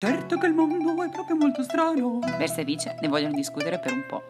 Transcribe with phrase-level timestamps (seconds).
[0.00, 2.20] Certo che il mondo è proprio molto strano.
[2.20, 4.22] Versa e Vice ne vogliono discutere per un po'.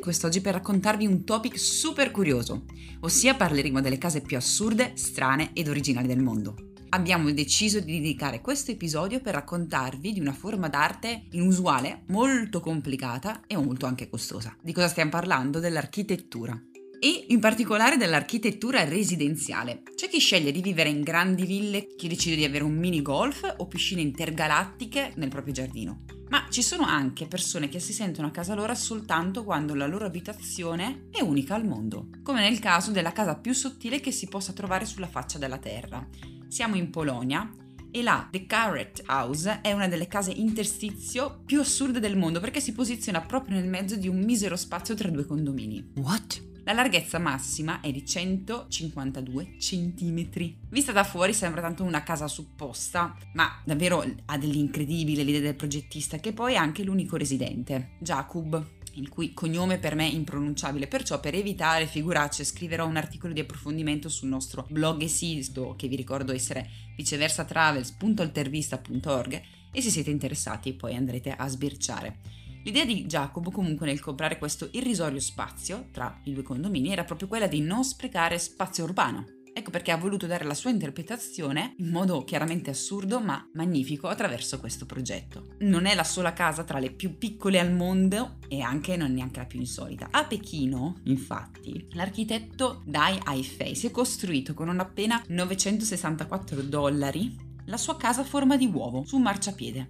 [0.00, 2.66] Quest'oggi per raccontarvi un topic super curioso,
[3.00, 6.54] ossia parleremo delle case più assurde, strane ed originali del mondo.
[6.90, 13.40] Abbiamo deciso di dedicare questo episodio per raccontarvi di una forma d'arte inusuale, molto complicata
[13.48, 14.56] e molto anche costosa.
[14.62, 15.58] Di cosa stiamo parlando?
[15.58, 16.56] Dell'architettura
[17.04, 19.82] e in particolare dell'architettura residenziale.
[19.94, 23.56] C'è chi sceglie di vivere in grandi ville, chi decide di avere un mini golf
[23.58, 26.04] o piscine intergalattiche nel proprio giardino.
[26.30, 30.06] Ma ci sono anche persone che si sentono a casa loro soltanto quando la loro
[30.06, 34.54] abitazione è unica al mondo, come nel caso della casa più sottile che si possa
[34.54, 36.08] trovare sulla faccia della Terra.
[36.48, 37.52] Siamo in Polonia
[37.90, 42.60] e la The Carrot House è una delle case interstizio più assurde del mondo perché
[42.60, 45.92] si posiziona proprio nel mezzo di un misero spazio tra due condomini.
[45.96, 46.52] What?
[46.66, 50.28] La larghezza massima è di 152 cm.
[50.70, 56.16] Vista da fuori sembra tanto una casa supposta, ma davvero ha dell'incredibile l'idea del progettista
[56.16, 61.20] che poi è anche l'unico residente, Jakub, il cui cognome per me è impronunciabile, perciò
[61.20, 66.32] per evitare figuracce scriverò un articolo di approfondimento sul nostro blog esisto, che vi ricordo
[66.32, 66.66] essere
[66.96, 72.43] viceversatravels.altervista.org e se siete interessati poi andrete a sbirciare.
[72.64, 77.28] L'idea di Jacob comunque nel comprare questo irrisorio spazio tra i due condomini era proprio
[77.28, 79.26] quella di non sprecare spazio urbano.
[79.52, 84.58] Ecco perché ha voluto dare la sua interpretazione in modo chiaramente assurdo ma magnifico attraverso
[84.60, 85.56] questo progetto.
[85.58, 89.40] Non è la sola casa tra le più piccole al mondo e anche non neanche
[89.40, 90.08] la più insolita.
[90.10, 97.76] A Pechino, infatti, l'architetto Dai Haifei si è costruito con non appena 964 dollari la
[97.76, 99.88] sua casa a forma di uovo su un marciapiede.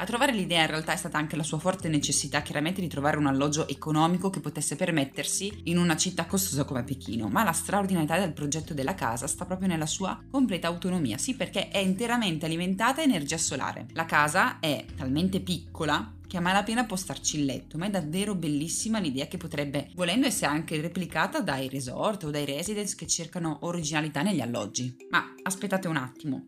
[0.00, 3.18] A trovare l'idea in realtà è stata anche la sua forte necessità chiaramente di trovare
[3.18, 8.18] un alloggio economico che potesse permettersi in una città costosa come Pechino, ma la straordinarietà
[8.18, 13.02] del progetto della casa sta proprio nella sua completa autonomia, sì perché è interamente alimentata
[13.02, 13.88] a energia solare.
[13.92, 18.34] La casa è talmente piccola che a malapena può starci il letto, ma è davvero
[18.34, 23.58] bellissima l'idea che potrebbe, volendo essere anche replicata dai resort o dai residence che cercano
[23.62, 24.96] originalità negli alloggi.
[25.10, 26.46] Ma aspettate un attimo,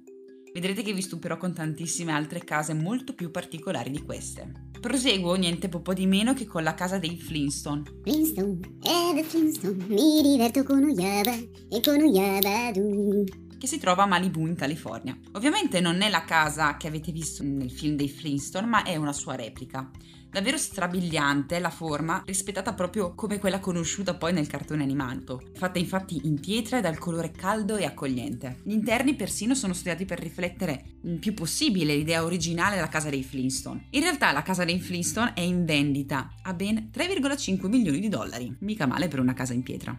[0.53, 4.71] Vedrete che vi stupirò con tantissime altre case molto più particolari di queste.
[4.81, 7.83] Proseguo niente po' di meno che con la casa dei Flintstone.
[8.03, 13.25] Flintstone, eh, Flintstone, mi diverto con Uyaba e con Uyaba du
[13.63, 15.17] che si trova a Malibu in California.
[15.35, 19.13] Ovviamente non è la casa che avete visto nel film dei Flintstone, ma è una
[19.13, 19.89] sua replica.
[20.29, 26.23] Davvero strabiliante la forma, rispettata proprio come quella conosciuta poi nel cartone animato, fatta infatti
[26.25, 28.59] in pietra e dal colore caldo e accogliente.
[28.65, 33.23] Gli interni persino sono studiati per riflettere il più possibile l'idea originale della casa dei
[33.23, 33.87] Flintstone.
[33.91, 38.53] In realtà la casa dei Flintstone è in vendita a ben 3,5 milioni di dollari,
[38.63, 39.97] mica male per una casa in pietra.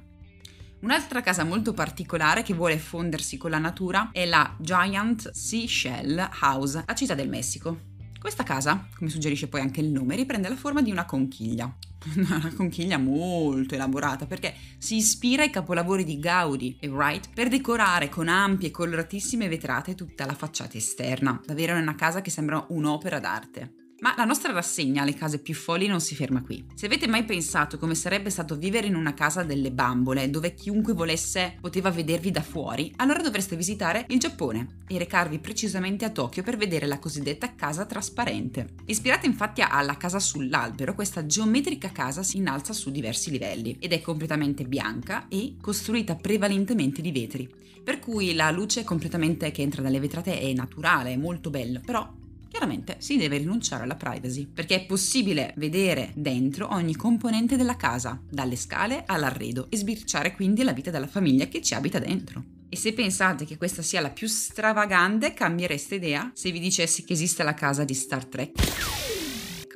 [0.83, 6.83] Un'altra casa molto particolare che vuole fondersi con la natura è la Giant Seashell House
[6.85, 7.91] a Città del Messico.
[8.19, 11.73] Questa casa, come suggerisce poi anche il nome, riprende la forma di una conchiglia.
[12.17, 18.09] Una conchiglia molto elaborata perché si ispira ai capolavori di Gaudi e Wright per decorare
[18.09, 21.39] con ampie e coloratissime vetrate tutta la facciata esterna.
[21.45, 23.82] Davvero è una casa che sembra un'opera d'arte.
[24.03, 26.65] Ma la nostra rassegna alle case più folli non si ferma qui.
[26.75, 30.91] Se avete mai pensato come sarebbe stato vivere in una casa delle bambole, dove chiunque
[30.91, 36.43] volesse poteva vedervi da fuori, allora dovreste visitare il Giappone e recarvi precisamente a Tokyo
[36.43, 38.73] per vedere la cosiddetta casa trasparente.
[38.87, 44.01] Ispirata infatti alla casa sull'albero, questa geometrica casa si innalza su diversi livelli ed è
[44.01, 47.49] completamente bianca e costruita prevalentemente di vetri.
[47.81, 52.21] Per cui la luce completamente che entra dalle vetrate è naturale, è molto bella, però
[52.53, 58.21] chiaramente si deve rinunciare alla privacy, perché è possibile vedere dentro ogni componente della casa,
[58.29, 62.43] dalle scale all'arredo, e sbirciare quindi la vita della famiglia che ci abita dentro.
[62.69, 67.13] E se pensate che questa sia la più stravagante, cambiereste idea se vi dicessi che
[67.13, 68.92] esiste la casa di Star Trek?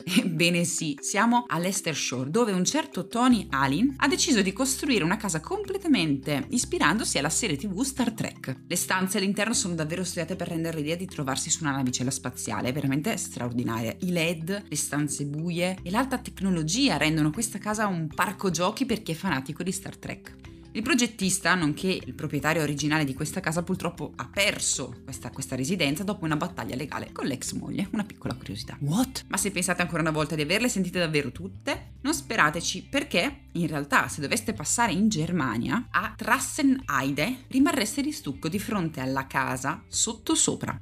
[0.16, 5.18] Ebbene sì, siamo all'Ester Shore, dove un certo Tony Allen ha deciso di costruire una
[5.18, 8.62] casa completamente ispirandosi alla serie tv Star Trek.
[8.66, 12.72] Le stanze all'interno sono davvero studiate per rendere l'idea di trovarsi su una navicella spaziale,
[12.72, 13.96] veramente straordinaria.
[14.00, 19.02] I LED, le stanze buie e l'alta tecnologia rendono questa casa un parco giochi per
[19.02, 20.47] chi è fanatico di Star Trek.
[20.78, 26.04] Il progettista, nonché il proprietario originale di questa casa, purtroppo ha perso questa, questa, residenza
[26.04, 27.88] dopo una battaglia legale con l'ex moglie.
[27.94, 28.78] Una piccola curiosità.
[28.82, 29.26] What?
[29.28, 33.66] Ma se pensate ancora una volta di averle sentite davvero tutte, non sperateci perché in
[33.66, 39.84] realtà se doveste passare in Germania a Trassenheide rimarreste di stucco di fronte alla casa
[39.88, 40.80] sottosopra.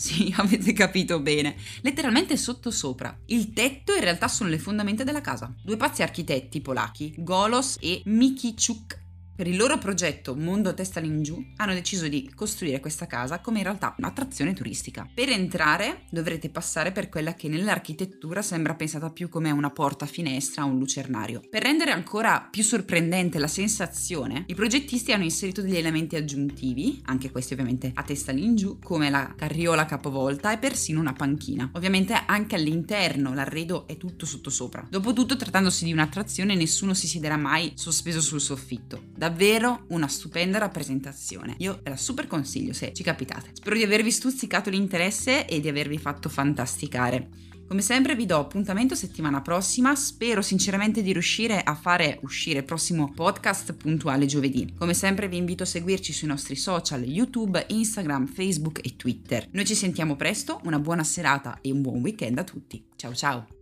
[0.00, 1.56] Sì, avete capito bene.
[1.82, 3.14] Letteralmente sottosopra.
[3.26, 5.54] Il tetto in realtà sono le fondamenta della casa.
[5.62, 8.99] Due pazzi architetti polacchi, Golos e Mikichuk
[9.40, 13.64] Per il loro progetto Mondo Testa Lingiù hanno deciso di costruire questa casa come in
[13.64, 15.08] realtà un'attrazione turistica.
[15.14, 20.64] Per entrare dovrete passare per quella che nell'architettura sembra pensata più come una porta finestra
[20.64, 21.40] o un lucernario.
[21.48, 27.30] Per rendere ancora più sorprendente la sensazione, i progettisti hanno inserito degli elementi aggiuntivi, anche
[27.30, 31.70] questi ovviamente a testa all'ingiù, come la carriola capovolta e persino una panchina.
[31.72, 34.86] Ovviamente anche all'interno l'arredo è tutto sottosopra.
[34.90, 39.04] Dopotutto, trattandosi di un'attrazione, nessuno si siederà mai sospeso sul soffitto.
[39.30, 41.54] Davvero una stupenda rappresentazione.
[41.58, 43.50] Io la super consiglio se ci capitate.
[43.52, 47.28] Spero di avervi stuzzicato l'interesse e di avervi fatto fantasticare.
[47.68, 52.64] Come sempre vi do appuntamento settimana prossima, spero sinceramente di riuscire a fare uscire il
[52.64, 54.74] prossimo podcast puntuale giovedì.
[54.76, 59.46] Come sempre vi invito a seguirci sui nostri social YouTube, Instagram, Facebook e Twitter.
[59.52, 62.84] Noi ci sentiamo presto, una buona serata e un buon weekend a tutti.
[62.96, 63.59] Ciao ciao!